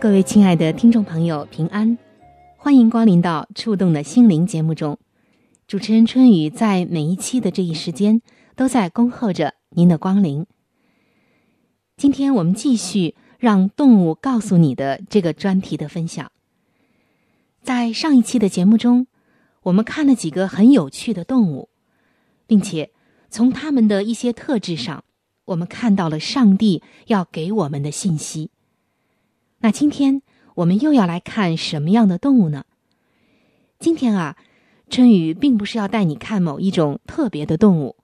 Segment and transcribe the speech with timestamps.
[0.00, 1.98] 各位亲爱的听众朋友，平安，
[2.56, 4.96] 欢迎光临到《触动的心灵》节目中。
[5.66, 8.22] 主持人春雨在每一期的这一时间
[8.54, 10.46] 都在恭候着您的光临。
[11.96, 16.30] 今天我们继续让动物告诉你的这个专题的分享。
[17.60, 19.08] 在上一期的节目中，
[19.62, 21.70] 我们看了几个很有趣的动物，
[22.46, 22.92] 并且
[23.30, 25.02] 从它们的一些特质上，
[25.46, 28.52] 我们看到了上帝要给我们的信息。
[29.60, 30.22] 那今天
[30.54, 32.64] 我们又要来看什么样的动物呢？
[33.78, 34.36] 今天啊。
[34.90, 37.96] 春雨并不是要带你看某一种特别的动物，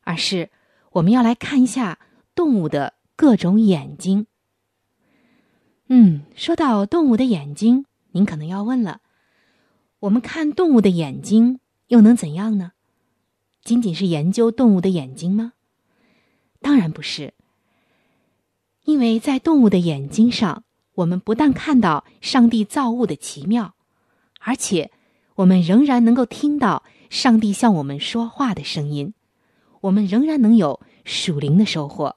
[0.00, 0.50] 而是
[0.90, 2.00] 我们要来看一下
[2.34, 4.26] 动物的各种眼睛。
[5.86, 9.02] 嗯，说到动物的眼睛，您可能要问了：
[10.00, 12.72] 我们看动物的眼睛又能怎样呢？
[13.62, 15.52] 仅仅是研究动物的眼睛吗？
[16.60, 17.34] 当然不是，
[18.82, 20.64] 因为在动物的眼睛上，
[20.96, 23.74] 我们不但看到上帝造物的奇妙，
[24.40, 24.90] 而且。
[25.36, 29.12] 我们仍然能够听到上帝向我们说话的声音，
[29.82, 32.16] 我们仍然能有属灵的收获。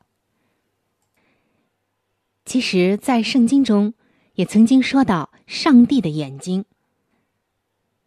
[2.46, 3.94] 其实，在圣经中
[4.36, 6.64] 也曾经说到上帝的眼睛。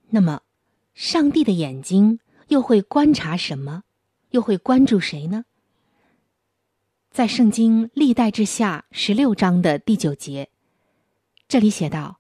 [0.09, 0.41] 那么，
[0.95, 3.83] 上帝的眼睛又会观察什么？
[4.31, 5.45] 又会关注谁呢？
[7.11, 10.49] 在圣经历代之下十六章的第九节，
[11.53, 12.19] 这里写道。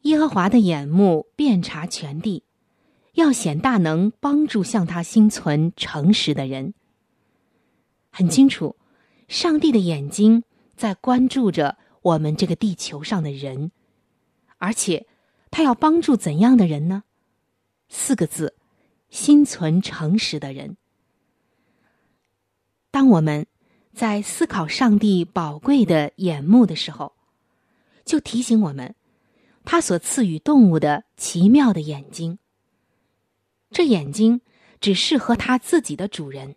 [0.00, 2.42] 耶和华的眼目遍察全地，
[3.12, 6.74] 要显大能，帮助向他心存诚实的人。
[8.10, 8.74] 很清楚，
[9.28, 10.42] 上帝的眼睛
[10.74, 13.70] 在关注着我们这个地球上的人，
[14.58, 15.06] 而且
[15.52, 17.04] 他要帮助怎样的人呢？
[17.88, 18.56] 四个字：
[19.08, 20.76] 心存诚实的人。
[22.90, 23.46] 当我们
[23.94, 27.12] 在思考上帝宝贵的眼目的时候，
[28.04, 28.94] 就提醒我们。
[29.64, 32.40] 他所赐予动物的奇妙的眼睛，
[33.70, 34.40] 这眼睛
[34.80, 36.56] 只适合他自己的主人。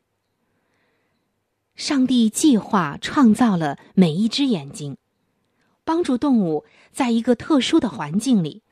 [1.76, 4.98] 上帝计划创造了每一只眼睛，
[5.84, 8.64] 帮助动物在一个特殊的环境里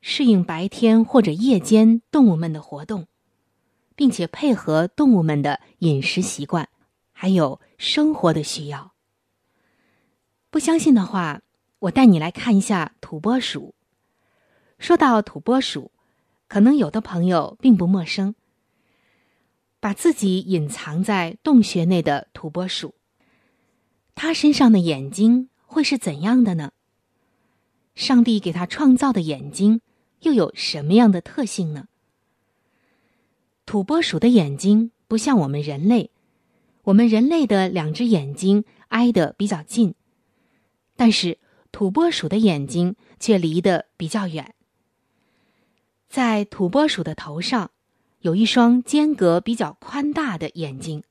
[0.00, 3.06] 适应白天或者夜间动物们的活动，
[3.94, 6.66] 并且配合动物们的饮食习惯，
[7.12, 8.94] 还有生活的需要。
[10.48, 11.42] 不相信的话。
[11.84, 13.74] 我带你来看一下土拨鼠。
[14.78, 15.90] 说到土拨鼠，
[16.48, 18.34] 可能有的朋友并不陌生。
[19.80, 22.94] 把自己隐藏在洞穴内的土拨鼠，
[24.14, 26.72] 它身上的眼睛会是怎样的呢？
[27.94, 29.82] 上帝给它创造的眼睛
[30.20, 31.88] 又有什么样的特性呢？
[33.66, 36.10] 土拨鼠的眼睛不像我们人类，
[36.84, 39.94] 我们人类的两只眼睛挨得比较近，
[40.96, 41.36] 但是。
[41.74, 44.54] 土拨鼠的眼睛却离得比较远。
[46.08, 47.72] 在土拨鼠的头上，
[48.20, 51.02] 有一双间隔比较宽大的眼睛，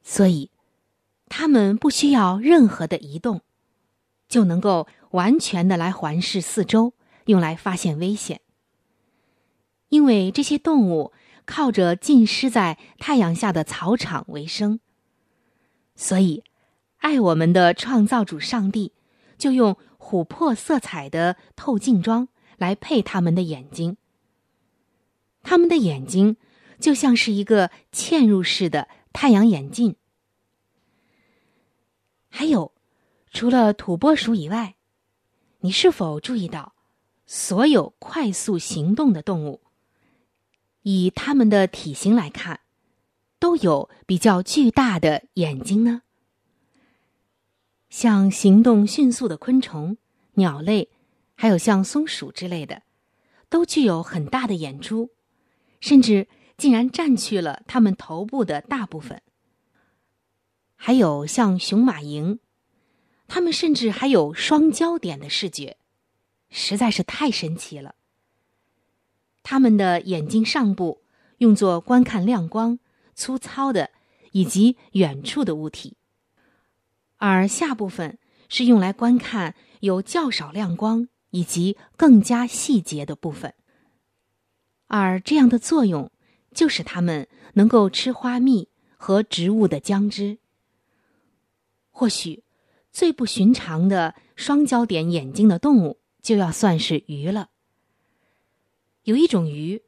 [0.00, 0.52] 所以
[1.26, 3.40] 它们不需要任何的移动，
[4.28, 6.94] 就能够完全的来环视四周，
[7.24, 8.40] 用来发现危险。
[9.88, 11.12] 因为这些动物
[11.44, 14.78] 靠着浸湿在太阳下的草场为生，
[15.96, 16.44] 所以
[16.98, 18.92] 爱我们的创造主上帝。
[19.38, 23.96] 就用琥珀色彩的透镜装来配他们的眼睛。
[25.42, 26.36] 他们的眼睛
[26.78, 29.96] 就像是一个嵌入式的太阳眼镜。
[32.28, 32.72] 还有，
[33.30, 34.76] 除了土拨鼠以外，
[35.60, 36.74] 你是否注意到，
[37.26, 39.60] 所有快速行动的动物，
[40.82, 42.60] 以它们的体型来看，
[43.38, 46.02] 都有比较巨大的眼睛呢？
[47.92, 49.98] 像行动迅速的昆虫、
[50.36, 50.88] 鸟类，
[51.34, 52.84] 还有像松鼠之类的，
[53.50, 55.10] 都具有很大的眼珠，
[55.78, 59.20] 甚至竟然占据了它们头部的大部分。
[60.74, 62.38] 还有像雄马蝇，
[63.28, 65.76] 它们甚至还有双焦点的视觉，
[66.48, 67.94] 实在是太神奇了。
[69.42, 71.02] 它们的眼睛上部
[71.38, 72.78] 用作观看亮光、
[73.14, 73.90] 粗糙的
[74.30, 75.98] 以及远处的物体。
[77.24, 83.54] 而下部分是用来观看有较少亮光以及更加细节的部分，
[84.88, 86.10] 而这样的作用
[86.52, 90.38] 就使它们能够吃花蜜和植物的浆汁。
[91.92, 92.42] 或许
[92.90, 97.50] 最不寻常的双焦点眼睛的动物就要算是鱼了。
[99.04, 99.82] 有一种鱼，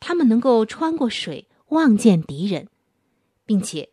[0.00, 2.66] 它们能够穿过水望见敌人，
[3.46, 3.91] 并且。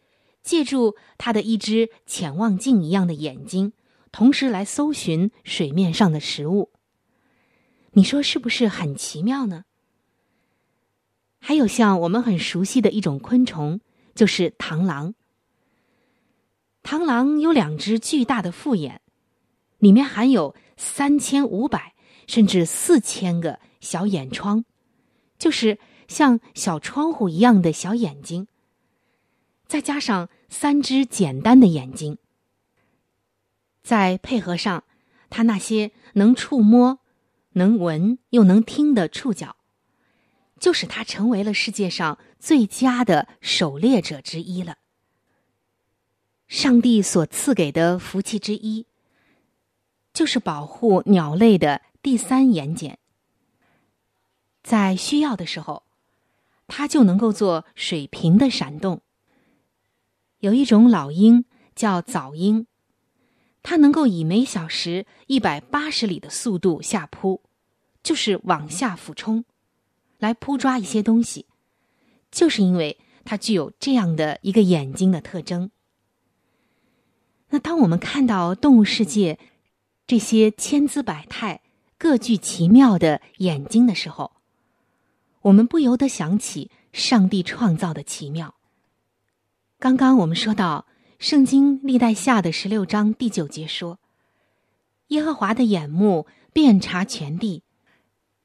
[0.49, 3.71] 借助他的一只潜望镜一样的眼睛，
[4.11, 6.71] 同时来搜寻水面上的食物。
[7.91, 9.65] 你说是不是很奇妙呢？
[11.37, 13.79] 还有像我们很熟悉的一种昆虫，
[14.15, 15.13] 就是螳螂。
[16.81, 19.01] 螳螂有两只巨大的复眼，
[19.77, 21.93] 里面含有三千五百
[22.25, 24.65] 甚至四千个小眼窗，
[25.37, 28.47] 就是像小窗户一样的小眼睛。
[29.67, 32.17] 再加上三只简单的眼睛，
[33.83, 34.83] 再配合上
[35.29, 36.99] 它那些能触摸、
[37.53, 39.55] 能闻又能听的触角，
[40.59, 44.77] 就使它成为了世界上最佳的狩猎者之一了。
[46.47, 48.87] 上帝所赐给的福气之一，
[50.11, 52.95] 就是保护鸟类的第三眼睑，
[54.63, 55.83] 在需要的时候，
[56.67, 59.01] 它就能够做水平的闪动。
[60.39, 61.45] 有一种老鹰
[61.75, 62.65] 叫早鹰，
[63.61, 67.41] 它能够以每小时一百八十里的速度下扑，
[68.01, 69.43] 就是往下俯冲，
[70.17, 71.45] 来扑抓一些东西，
[72.31, 75.71] 就是因为它具有这样的一个眼睛的特征。
[77.49, 79.39] 那当我们看到动物世界
[80.07, 81.61] 这些千姿百态、
[81.97, 84.31] 各具奇妙的眼睛的时候，
[85.41, 88.55] 我们不由得想起上帝创造的奇妙。
[89.81, 90.85] 刚刚我们说到，
[91.19, 93.97] 《圣经·历代下》的十六章第九节说
[95.07, 97.63] ：“耶和华的眼目遍察全地，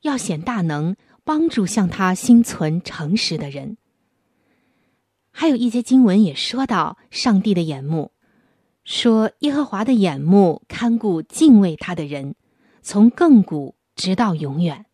[0.02, 0.94] 要显大能，
[1.24, 3.76] 帮助向他心存诚实的人。”
[5.32, 8.12] 还有一节经文也说到上帝的眼目，
[8.84, 12.36] 说耶和华的眼目看顾敬畏他的人，
[12.80, 14.86] 从亘古直到永远。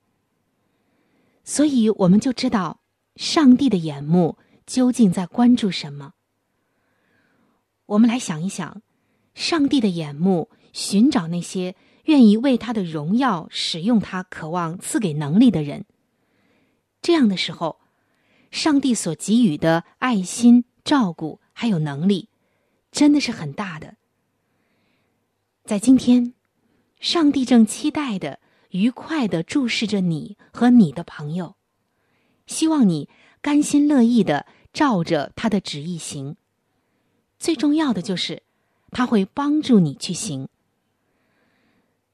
[1.45, 2.81] 所以我们就知道，
[3.17, 6.15] 上帝的眼目究竟在关注什么。
[7.91, 8.83] 我们来想一想，
[9.35, 15.85] 上帝的眼目寻找那些愿意为他的荣耀使用他、渴望赐给能力的人。
[17.03, 17.81] 这样的时候，
[18.53, 22.29] 上帝所给予的爱心、照顾还有能力，
[22.93, 23.97] 真的是很大的。
[25.65, 26.35] 在今天，
[27.01, 28.39] 上帝正期待的、
[28.71, 31.57] 愉快的注视着你和你的朋友，
[32.47, 33.09] 希望你
[33.43, 36.37] 甘心乐意的照着他的旨意行。
[37.41, 38.43] 最重要的就是，
[38.91, 40.47] 他会帮助你去行。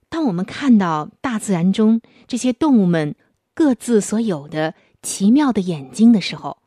[0.08, 3.16] 当我们看到大自然中这些动物们
[3.52, 6.58] 各自所有的奇妙的眼睛的时候，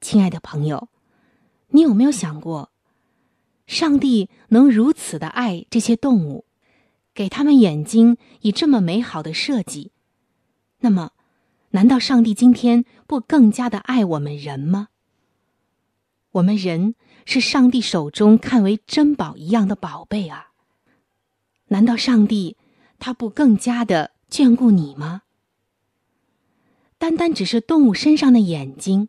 [0.00, 0.88] 亲爱的朋友，
[1.70, 2.70] 你有没有想过，
[3.66, 6.44] 上帝能如此的爱这些动物，
[7.12, 9.90] 给他们眼睛以这么美好的设计？
[10.78, 11.10] 那么，
[11.70, 14.88] 难道上帝今天不更加的爱我们人吗？
[16.30, 16.94] 我们人。
[17.28, 20.52] 是上帝手中看为珍宝一样的宝贝啊！
[21.66, 22.56] 难道上帝
[23.00, 25.22] 他不更加的眷顾你吗？
[26.98, 29.08] 单单只是动物身上的眼睛，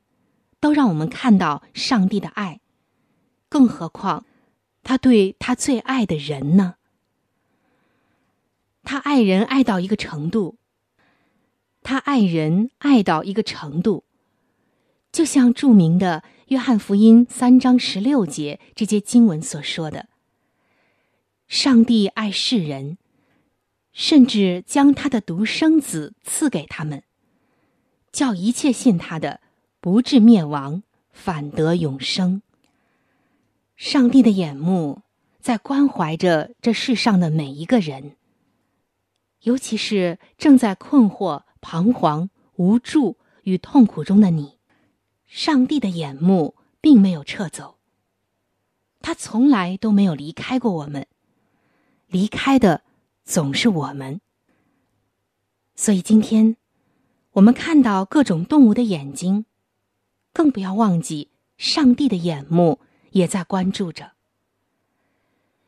[0.60, 2.60] 都让我们看到上帝的爱，
[3.48, 4.26] 更何况
[4.82, 6.76] 他对他最爱的人呢？
[8.84, 10.58] 他爱人爱到一个程度，
[11.84, 14.06] 他爱人爱到一个程度，
[15.12, 16.24] 就像著名的。
[16.48, 20.08] 约翰福音三章十六节这节经文所说的
[21.46, 22.98] ：“上帝爱世人，
[23.92, 27.04] 甚至将他的独生子赐给他们，
[28.14, 29.42] 叫一切信他的
[29.82, 32.42] 不至灭亡，反得永生。”
[33.76, 35.02] 上帝的眼目
[35.42, 38.16] 在关怀着这世上的每一个人，
[39.42, 44.57] 尤其是正在困惑、彷徨、无助与痛苦中的你。
[45.28, 47.78] 上帝的眼目并没有撤走，
[49.02, 51.06] 他从来都没有离开过我们，
[52.08, 52.82] 离开的
[53.24, 54.22] 总是我们。
[55.76, 56.56] 所以今天，
[57.34, 59.46] 我们看到各种动物的眼睛，
[60.34, 62.80] 更不要忘记上帝的眼目
[63.12, 64.14] 也在关注着。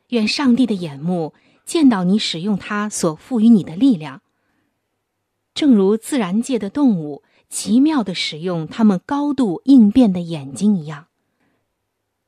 [0.08, 4.22] 愿上帝的眼目见到你使用他所赋予你的力量，
[5.54, 11.08] 正如自然界的动物奇妙的使用他们高度应变的眼睛一样。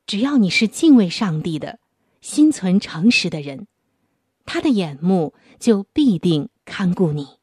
[0.05, 1.79] 只要你是敬畏上帝的、
[2.21, 3.69] 心存诚实的人，
[4.45, 7.39] 他的眼目就必定看顾你。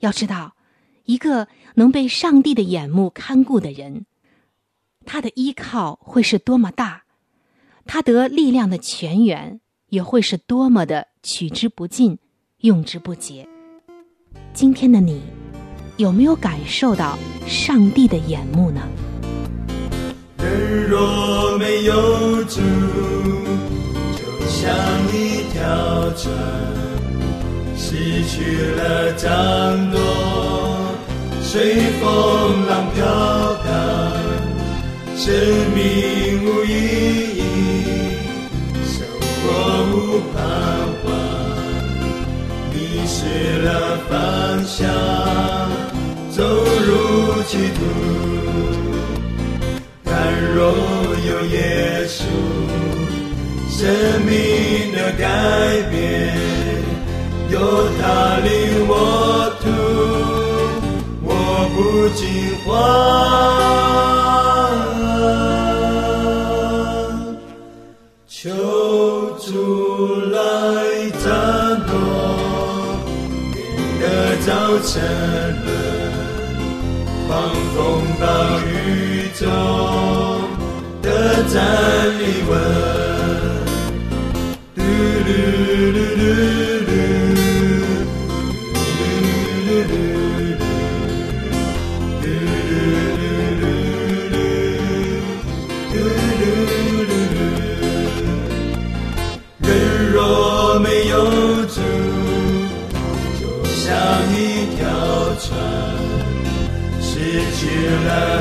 [0.00, 0.56] 要知道，
[1.04, 4.04] 一个能被上帝的眼目看顾的人，
[5.06, 7.04] 他的依靠会是多么大，
[7.86, 12.18] 他得力量的泉源也会是多么的取之不尽、
[12.58, 13.48] 用之不竭。
[14.52, 15.22] 今天的你，
[15.98, 18.80] 有没有感受到上帝的眼目呢？
[20.38, 22.60] 人若没有主，
[24.14, 24.72] 就像
[25.12, 25.58] 一条
[26.14, 26.32] 船。
[27.76, 27.96] 失
[28.28, 29.28] 去了掌
[29.90, 29.98] 舵，
[31.42, 33.04] 随风浪飘
[33.64, 33.68] 荡，
[35.16, 35.34] 生
[35.74, 36.70] 命无意
[37.38, 37.42] 义，
[38.86, 39.42] 生活
[39.90, 39.96] 无
[40.32, 40.38] 盼
[41.04, 41.08] 望，
[42.72, 43.16] 迷失
[43.64, 43.66] 了
[44.08, 44.86] 方向，
[46.38, 47.80] 走入歧途。
[50.04, 50.14] 但
[50.54, 50.72] 若
[51.26, 52.22] 有耶稣，
[53.68, 53.80] 生
[54.24, 54.32] 命
[54.92, 55.26] 的改
[55.90, 55.98] 变。
[57.50, 57.58] 有
[58.00, 58.48] 他领
[58.86, 58.94] 我
[59.60, 59.66] 途，
[61.24, 61.28] 我
[61.74, 61.76] 不
[62.14, 62.22] 惊
[62.64, 62.68] 慌。
[68.28, 68.38] 求
[69.40, 69.48] 主
[70.30, 70.36] 来
[71.18, 71.26] 掌
[71.88, 71.90] 舵，
[73.52, 73.56] 免
[73.98, 74.04] 得
[74.46, 74.48] 早
[74.86, 74.94] 晨，
[77.28, 79.46] 狂风暴雨中
[81.02, 82.98] 的站立纹。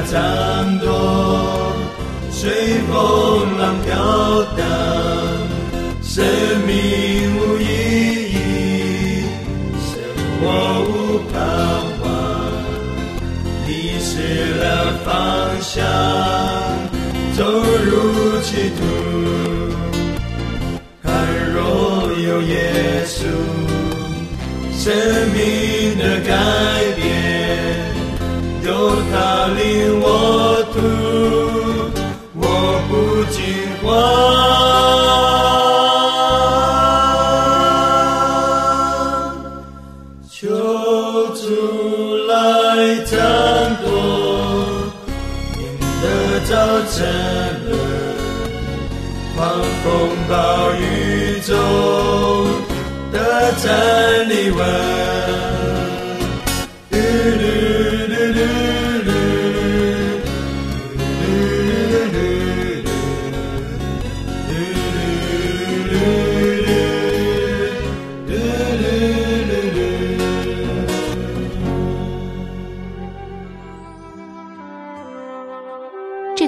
[0.09, 0.87] 掌舵，
[2.31, 2.49] 随
[2.87, 4.59] 风浪飘荡，
[6.01, 6.25] 生
[6.65, 6.71] 命
[7.37, 7.61] 无意
[8.31, 8.35] 义，
[9.83, 9.91] 生
[10.39, 10.43] 活
[10.87, 11.35] 无盼
[12.01, 12.05] 望，
[13.67, 14.63] 迷失了
[15.03, 15.07] 方
[15.61, 15.83] 向，
[17.35, 18.79] 走入歧途。
[21.03, 21.05] 倘
[21.53, 21.57] 若
[22.13, 23.17] 有耶稣，
[24.71, 24.85] 生
[25.33, 25.37] 命
[25.99, 26.31] 的改
[34.07, 34.36] 惊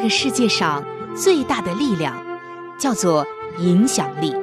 [0.10, 0.84] 世界上
[1.16, 2.16] 最大的力量
[2.78, 3.26] 叫做
[3.60, 4.36] 影响力。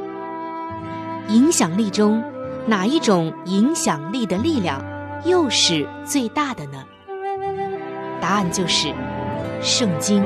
[1.29, 2.23] 影响力中，
[2.67, 4.81] 哪一种影响力的力量
[5.25, 6.85] 又是最大的呢？
[8.21, 8.95] 答案就是
[9.61, 10.23] 圣经。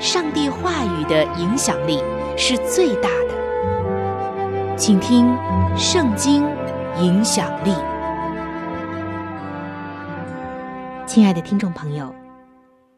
[0.00, 2.02] 上帝话语的影响力
[2.36, 4.76] 是最大的。
[4.76, 5.26] 请听
[5.76, 6.42] 《圣经》
[7.00, 7.74] 影响力。
[11.06, 12.06] 亲爱的听众朋友，《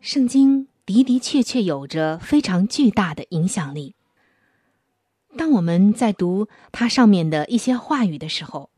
[0.00, 0.61] 圣经》。
[0.84, 3.94] 的的确确有着非常巨大的影响力。
[5.36, 8.70] 当我们在读它上面的一些话语的时候，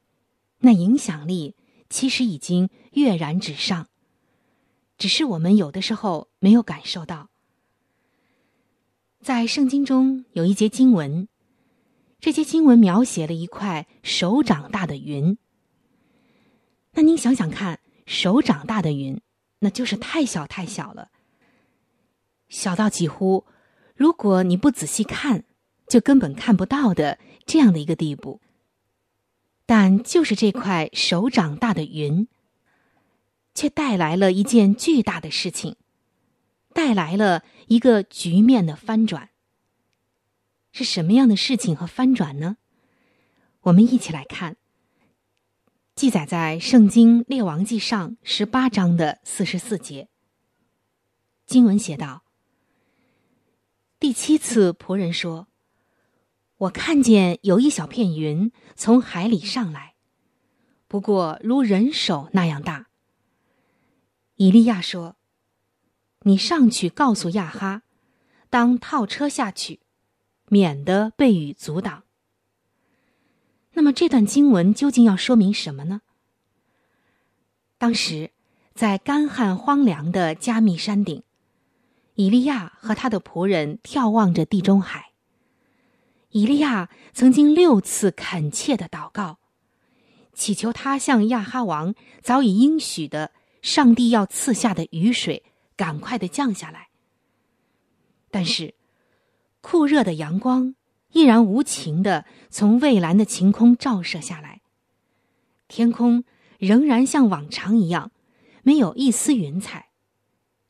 [0.61, 1.57] 那影响力
[1.91, 3.89] 其实已经跃然纸上，
[4.97, 7.29] 只是我们有的时候没有感受到。
[9.21, 11.29] 在圣经中有一节经文，
[12.21, 15.37] 这节经文描写了一块手掌大的云。
[16.93, 19.21] 那您想想看，手掌大的云，
[19.59, 21.09] 那就是太小太小了。
[22.49, 23.47] 小到几乎，
[23.95, 25.45] 如果你不仔细看，
[25.87, 28.41] 就根本看不到的这样的一个地步。
[29.67, 32.29] 但就是这块手掌大的云，
[33.55, 35.77] 却带来了一件巨大的事情，
[36.75, 39.31] 带来了一个局面的翻转。
[40.71, 42.57] 是什么样的事情和翻转呢？
[43.63, 44.57] 我们一起来看，
[45.95, 50.09] 记载在《圣经列王记上》十八章的四十四节。
[51.47, 52.24] 经文写道
[54.05, 55.49] ：“第七次，仆人说，
[56.59, 59.95] 我看见有一小片云从海里上来，
[60.87, 62.89] 不过如人手那样大。”
[64.37, 65.17] 以利亚说
[66.25, 67.81] ：“你上去告诉亚哈，
[68.51, 69.81] 当套车下去，
[70.51, 72.03] 免得被雨阻挡。”
[73.73, 76.03] 那么这段经文究竟要说明什么呢？
[77.79, 78.33] 当时，
[78.75, 81.23] 在干旱荒凉的加密山顶，
[82.15, 85.13] 以利亚和他的仆人眺望着地中海。
[86.31, 89.39] 以利亚曾经六次恳切的祷告，
[90.33, 95.45] 祈求他向亚哈王早已应许的上帝要赐下的雨水
[95.77, 96.89] 赶快的降下来。
[98.31, 98.75] 但是，
[99.61, 100.75] 酷热的阳光。
[101.13, 104.63] 依然无情的从蔚蓝的晴空照射下来，
[105.69, 106.25] 天空
[106.59, 108.11] 仍然像往常一样，
[108.65, 109.91] 没有一丝云彩，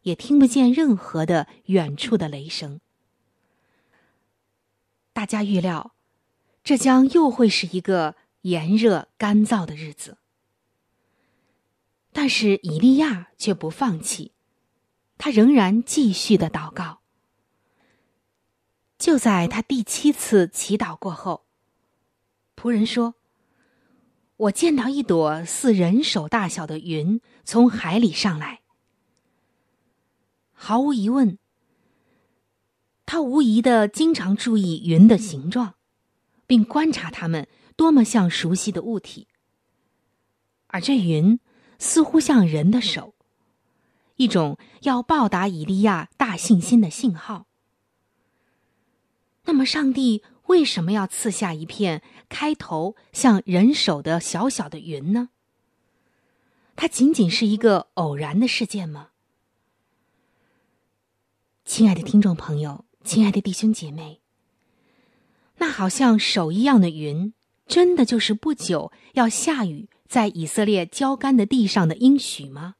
[0.04, 2.80] 也听不见任何的远处的雷声。
[5.12, 5.94] 大家预料，
[6.62, 10.16] 这将又会是一个炎热干燥的日子。
[12.12, 14.32] 但是以利亚却不放弃，
[15.18, 17.00] 他仍然继续的祷告。
[18.98, 21.44] 就在他第七次祈祷过后，
[22.56, 23.14] 仆人说
[24.36, 28.60] ：“我见到一朵似人手大小的云从海里上来。
[30.66, 31.36] 毫无疑问，
[33.04, 35.74] 他无疑的经常注意云的形状，
[36.46, 39.28] 并观察它们多么像熟悉的物体。
[40.68, 41.38] 而这云
[41.78, 43.14] 似乎像人的手，
[44.16, 47.46] 一种要报答以利亚大信心的信号。”
[49.44, 55.28] 那么，上帝为什么要赐下一片开头像人手的小小的云呢？
[56.74, 59.10] 它仅仅是一个偶然的事件吗？
[61.64, 64.20] 亲爱的听众朋友，亲爱的弟兄姐妹，
[65.56, 67.32] 那好像手一样的云，
[67.66, 72.74] 真的就是不久要下雨在以色列浇干的地上的应许吗？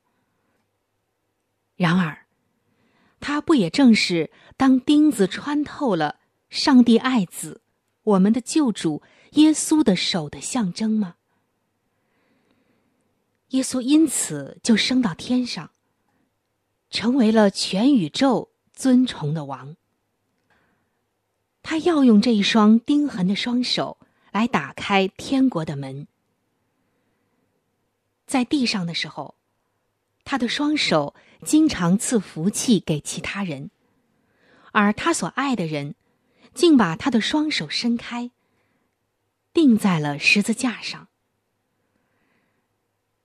[1.77, 2.27] 然而，
[3.21, 6.21] 它不也正是当钉子穿透了？
[6.51, 7.63] 上帝爱子，
[8.03, 11.17] 我们的救主耶稣的手的象征吗？
[13.49, 15.71] 耶稣因此就升到天上，
[16.91, 19.77] 成为了全宇宙尊崇的王。
[21.63, 23.97] 他要用这一双钉痕的双手
[24.33, 26.07] 来打开天国的门。
[28.27, 29.37] 在地上的时候，
[30.25, 33.71] 他的双手经常赐福气给其他人，
[34.73, 35.95] 而他所爱的人。
[36.55, 38.31] 竟把他的双手伸开，
[39.53, 41.09] 钉在了十字架上。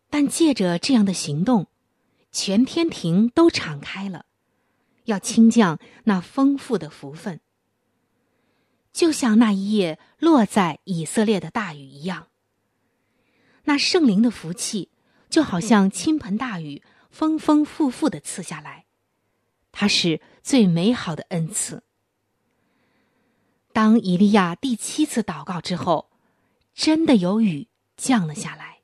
[0.09, 1.67] 但借着这样的行动，
[2.31, 4.25] 全天庭都敞开了，
[5.09, 7.41] 要倾降那丰富的福分，
[8.93, 12.27] 就像那一夜落在以色列的大雨一样。
[13.63, 14.89] 那圣灵的福气，
[15.29, 18.85] 就好像倾盆大雨，丰丰富富的赐下来，
[19.71, 21.83] 它是最美好的恩赐。
[23.73, 26.09] 当以利亚第七次祷告之后，
[26.73, 27.67] 真的有雨
[27.97, 28.81] 降了下来，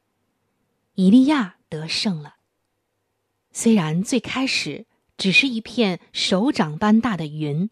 [0.96, 2.36] 以利亚得胜了。
[3.52, 4.86] 虽然最开始
[5.17, 7.69] 只是一片手掌般大的云，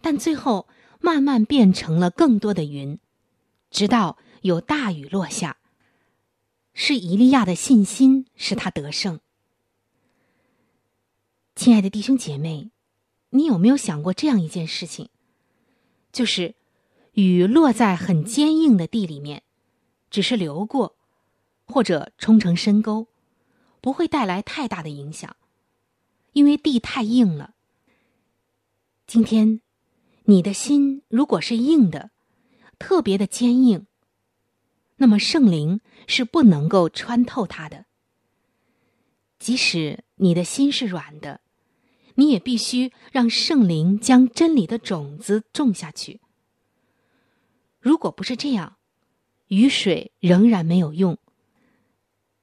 [0.00, 0.68] 但最后
[1.00, 2.98] 慢慢变成了更多的云，
[3.70, 5.58] 直到有大雨落下。
[6.72, 9.20] 是伊利亚的信心使他得胜。
[11.56, 12.70] 亲爱的弟兄姐妹，
[13.30, 15.08] 你有没有想过这样一件事情？
[16.12, 16.54] 就是
[17.12, 19.42] 雨落在很坚硬的地里面，
[20.10, 20.96] 只是流过，
[21.66, 23.08] 或者冲成深沟，
[23.80, 25.36] 不会带来太大的影响，
[26.32, 27.54] 因为地太硬了。
[29.06, 29.60] 今天，
[30.24, 32.10] 你的心如果是硬的，
[32.78, 33.86] 特别的坚硬，
[34.96, 37.86] 那么圣灵是不能够穿透它的。
[39.38, 41.40] 即使你的心是软的。
[42.16, 46.20] 你也必须让圣灵将真理的种子种下去。
[47.78, 48.76] 如果不是这样，
[49.46, 51.16] 雨水仍然没有用，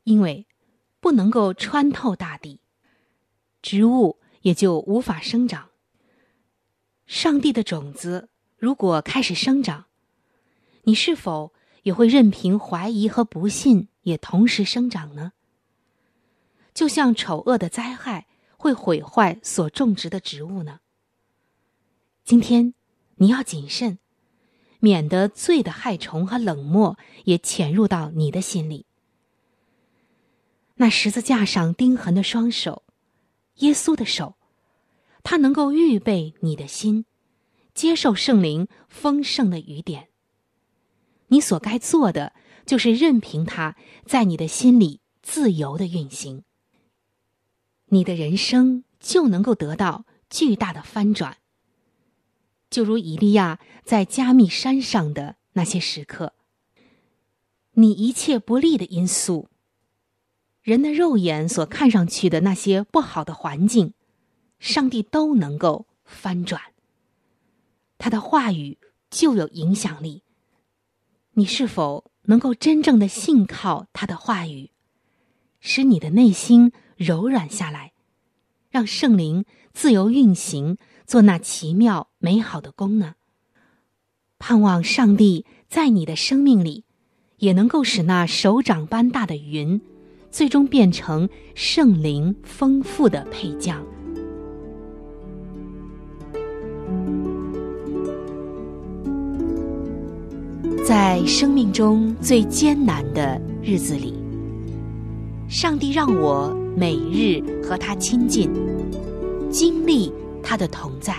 [0.04, 0.48] 因为
[1.00, 2.60] 不能够穿透大地，
[3.68, 5.72] 植物也就无法生长。
[7.06, 9.88] 上帝的种子如果开始生长，
[10.84, 11.52] 你是否
[11.84, 15.34] 也会任凭怀疑和不信也同时生长呢？
[16.74, 18.28] 就像丑恶的灾害。
[18.60, 20.80] 会毁坏所种植的植物呢。
[22.24, 22.74] 今天
[23.18, 24.00] 你要谨慎，
[24.80, 28.88] 免得罪的害虫和冷漠也潜入到你的心里。
[30.78, 32.82] 那十字架上钉痕的双手，
[33.58, 34.36] 耶稣的手，
[35.24, 37.06] 他能够预备你的心，
[37.74, 40.10] 接受圣灵丰盛的雨点。
[41.28, 42.34] 你所该做的，
[42.66, 46.44] 就是任凭他在你的心里自由的运行，
[47.88, 51.38] 你的人生就能够得到巨大的翻转。
[52.70, 56.34] 就如以利亚在加密山上的那些时刻，
[57.72, 59.50] 你一切不利的因素。
[60.68, 63.94] 人的肉眼所看上去的那些不好的环境，
[64.60, 66.62] 上帝都能够翻转。
[67.98, 68.78] 他的话语
[69.10, 70.24] 就有影响力。
[71.36, 74.72] 你是否能够真正的信靠他的话语，
[75.62, 77.94] 使你的内心柔软下来，
[78.70, 80.76] 让圣灵自由运行，
[81.06, 83.16] 做那奇妙美好的功呢？
[84.38, 86.84] 盼望上帝在你的生命里，
[87.38, 89.80] 也能够使那手掌般大的云。
[90.38, 93.84] 最终变成圣灵丰富的配将。
[100.86, 104.14] 在生命中最艰难的日子里，
[105.48, 108.48] 上帝让我每日和他亲近，
[109.50, 111.16] 经历他的同在。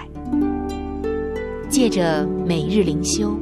[1.68, 3.36] 借着每日灵修，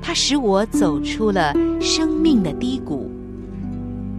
[0.00, 3.10] 他使我走出了生命的低谷。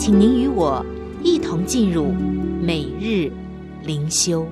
[0.00, 0.82] 请您与我
[1.22, 2.10] 一同进入
[2.62, 3.30] 每日
[3.84, 4.48] 灵修。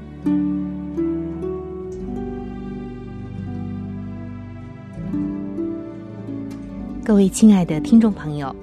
[7.03, 8.55] 各位亲爱的听众朋友，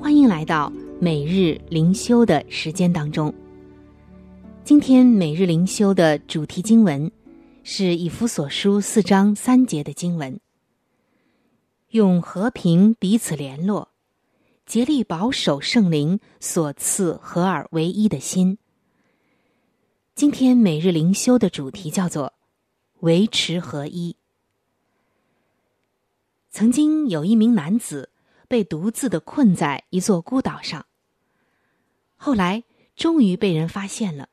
[0.00, 3.34] 欢迎来到每日灵修的时间当中。
[4.62, 7.10] 今天每日灵修的主题经文
[7.64, 10.38] 是以弗所书四章三节的经文，
[11.88, 13.89] 用和平彼此联络。
[14.70, 18.56] 竭力保守圣灵所赐合而为一的心。
[20.14, 22.34] 今天每日灵修的主题叫做
[23.02, 24.14] “维持合一”。
[26.50, 28.10] 曾经有一名男子
[28.46, 30.86] 被独自的困在一座孤岛上，
[32.14, 32.62] 后来
[32.94, 34.28] 终于被人发现了。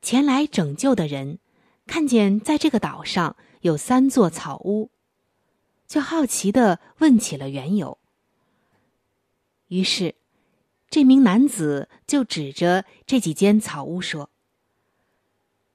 [0.00, 1.38] 前来拯救的人
[1.86, 4.90] 看见在这个岛上有三座草屋，
[5.86, 7.98] 就好奇的问起了缘由。
[9.68, 10.14] 于是，
[10.88, 14.30] 这名男子就指着这几间草屋说：“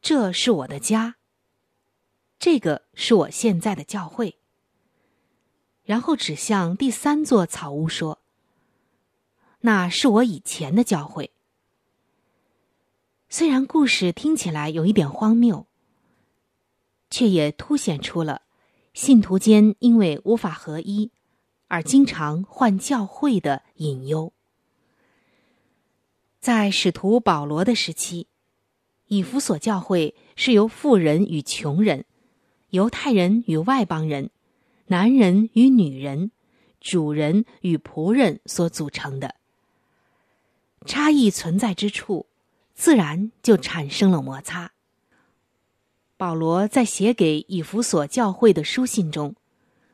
[0.01, 1.17] 这是我的家。
[2.39, 4.37] 这个是我现在的教会。”
[5.83, 8.21] 然后指向第三座草屋说
[9.61, 11.31] ：“那是我以前的教会。”
[13.27, 15.67] 虽然故事听起来有一点荒谬，
[17.09, 18.43] 却也凸显出了
[18.93, 21.11] 信徒间因为无法合一。
[21.71, 24.33] 而经常换教会的隐忧，
[26.41, 28.27] 在使徒保罗的时期，
[29.07, 32.03] 以弗所教会是由富人与穷人、
[32.71, 34.31] 犹太人与外邦人、
[34.87, 36.31] 男人与女人、
[36.81, 39.35] 主人与仆人所组成的。
[40.85, 42.25] 差异存在之处，
[42.75, 44.73] 自然就产生了摩擦。
[46.17, 49.37] 保罗在写给以弗所教会的书信中，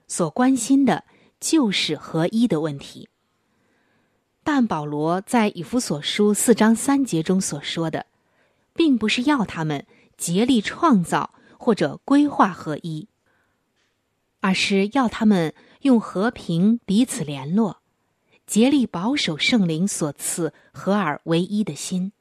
[0.07, 1.03] 所关心的。
[1.39, 3.09] 就是合一的问题。
[4.43, 8.05] 但保罗在以弗所书四章三节中所说的，
[8.73, 9.85] 并不是要他们
[10.17, 13.09] 竭力创造或者规划合一，
[14.39, 17.81] 而是要他们用和平彼此联络，
[18.45, 22.13] 竭力保守圣灵所赐合而为一的心。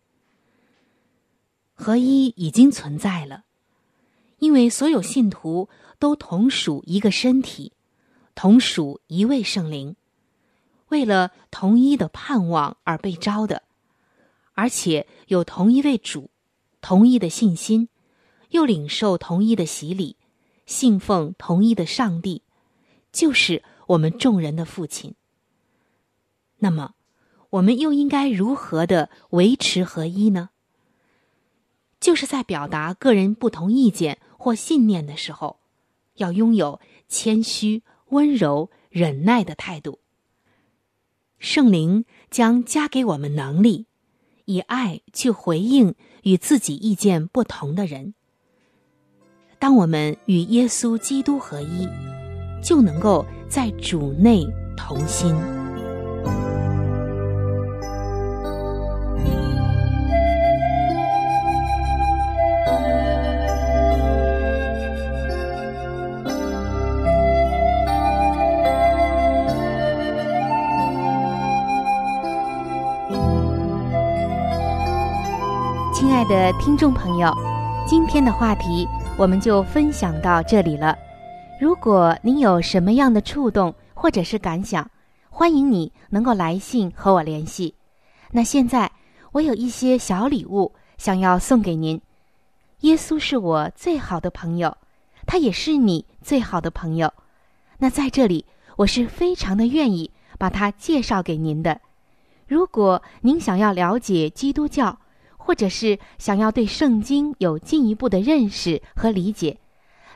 [1.75, 3.45] 合一已经存在了，
[4.39, 5.69] 因为所有信徒
[6.01, 7.73] 都同属一个身体。
[8.37, 9.97] 同属一位圣灵，
[10.91, 13.63] 为了同一的盼望而被招的，
[14.53, 16.31] 而且有同一位主，
[16.83, 17.89] 同一的信心，
[18.51, 20.17] 又领受同一的洗礼，
[20.67, 22.43] 信奉同一的上帝，
[23.11, 25.15] 就是我们众人的父亲。
[26.59, 26.95] 那么，
[27.49, 30.51] 我们又应该如何的维持合一呢？
[31.99, 35.59] 就是在表达个人不同意见或信念的时候。
[36.17, 40.01] 要拥有谦虚、温柔、忍耐的态度。
[41.39, 43.87] 圣灵将加给我们能力，
[44.47, 48.15] 以爱去回应与自己意见不同的人。
[49.59, 51.89] 当我们与耶稣基督合一，
[52.63, 55.35] 就能够在主内同心。
[76.29, 77.33] 的听众朋友，
[77.87, 78.87] 今天的话题
[79.17, 80.97] 我们就分享到这里了。
[81.61, 84.91] 如果您有什么样的触动或者是感想，
[85.31, 87.73] 欢迎你能够来信和我联系。
[88.33, 88.91] 那现在
[89.31, 92.01] 我有一些小礼物想要送给您。
[92.81, 94.77] 耶稣是我最好的朋友，
[95.27, 97.13] 他也是你最好的朋友。
[97.79, 98.45] 那在这里，
[98.79, 101.81] 我是非常的愿意把他介绍给您的。
[102.49, 104.99] 如果您想要了解基督教，
[105.47, 109.59] 或者是想要对圣经有进一步的认识和理解，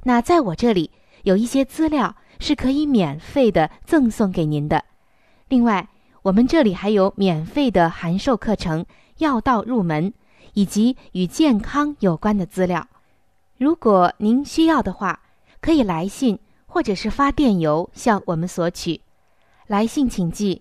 [0.03, 0.90] 那在我这里
[1.23, 4.85] 有一些资料是可以免费的赠送给您的。
[5.47, 5.88] 另外，
[6.23, 8.83] 我们这里还有免费的函授课程
[9.19, 10.11] 《药道入门》，
[10.55, 12.85] 以及与健康有关的资料。
[13.57, 15.21] 如果您需要的话，
[15.61, 19.01] 可以来信或者是发电邮向我们索取。
[19.69, 20.61] 来信请寄。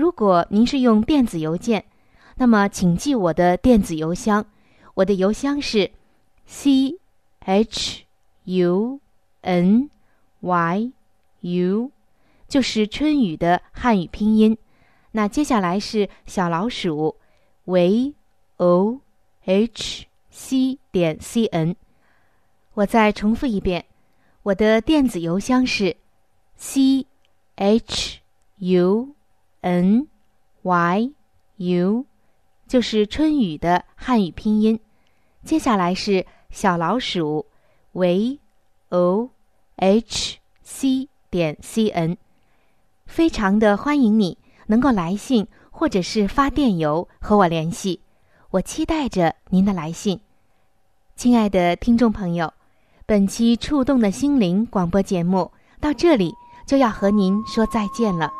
[0.00, 1.84] 如果您是用电子邮件，
[2.36, 4.46] 那么请记我的电子邮箱，
[4.94, 5.90] 我的邮箱是
[6.46, 6.98] c
[7.40, 8.04] h
[8.44, 8.98] u
[9.42, 9.90] n
[10.40, 10.92] y
[11.42, 11.90] u，
[12.48, 14.56] 就是春雨的汉语拼音。
[15.10, 17.16] 那接下来是小老鼠
[17.66, 18.14] v
[18.56, 19.00] o
[19.44, 21.76] h c 点 c n。
[22.72, 23.84] 我再重复一遍，
[24.44, 25.94] 我的电子邮箱是
[26.56, 27.06] c
[27.56, 28.20] h
[28.56, 29.14] u
[29.60, 30.06] n
[30.62, 31.12] y
[31.56, 32.06] u，
[32.66, 34.80] 就是春雨的汉语拼音。
[35.44, 37.46] 接下来是小老鼠
[37.92, 38.38] v
[38.90, 39.30] o
[39.76, 42.16] h c 点 c n，
[43.06, 48.00] 非常的欢迎你能够来信或者是发电邮和我联系，
[48.50, 50.20] 我期待着您的来信。
[51.16, 52.52] 亲爱的听众朋友，
[53.06, 56.34] 本期触动的心灵广播节目到这里
[56.66, 58.39] 就要和您说再见了。